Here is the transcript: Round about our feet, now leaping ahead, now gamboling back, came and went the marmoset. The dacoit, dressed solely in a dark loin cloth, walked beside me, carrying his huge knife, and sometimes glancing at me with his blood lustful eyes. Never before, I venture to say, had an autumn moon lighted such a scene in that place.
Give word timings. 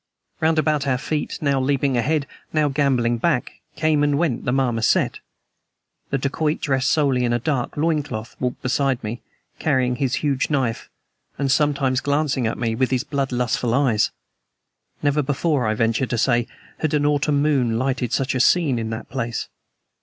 Round 0.39 0.57
about 0.57 0.87
our 0.87 0.97
feet, 0.97 1.37
now 1.43 1.59
leaping 1.61 1.95
ahead, 1.95 2.25
now 2.51 2.69
gamboling 2.69 3.19
back, 3.19 3.61
came 3.75 4.01
and 4.01 4.17
went 4.17 4.45
the 4.45 4.51
marmoset. 4.51 5.19
The 6.09 6.17
dacoit, 6.17 6.59
dressed 6.59 6.89
solely 6.89 7.23
in 7.23 7.33
a 7.33 7.37
dark 7.37 7.77
loin 7.77 8.01
cloth, 8.01 8.35
walked 8.39 8.63
beside 8.63 9.03
me, 9.03 9.21
carrying 9.59 9.97
his 9.97 10.15
huge 10.15 10.49
knife, 10.49 10.89
and 11.37 11.51
sometimes 11.51 12.01
glancing 12.01 12.47
at 12.47 12.57
me 12.57 12.73
with 12.73 12.89
his 12.89 13.03
blood 13.03 13.31
lustful 13.31 13.75
eyes. 13.75 14.09
Never 15.03 15.21
before, 15.21 15.67
I 15.67 15.75
venture 15.75 16.07
to 16.07 16.17
say, 16.17 16.47
had 16.79 16.95
an 16.95 17.05
autumn 17.05 17.39
moon 17.43 17.77
lighted 17.77 18.11
such 18.11 18.33
a 18.33 18.39
scene 18.39 18.79
in 18.79 18.89
that 18.89 19.07
place. 19.07 19.49